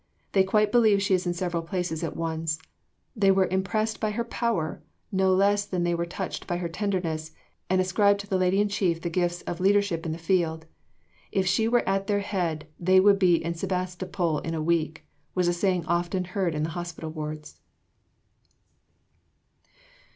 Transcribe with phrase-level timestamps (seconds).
[0.31, 2.57] They quite believe she is in several places at once."
[3.15, 4.81] They were impressed by her power,
[5.11, 7.33] no less than they were touched by her tenderness,
[7.69, 10.65] and ascribed to the Lady in Chief the gifts of leadership in the field.
[11.31, 15.47] "If she were at their head, they would be in Sebastopol in a week;" was
[15.47, 17.59] a saying often heard in the hospital wards.